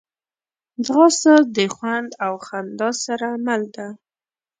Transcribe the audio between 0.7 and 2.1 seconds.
ځغاسته د خوند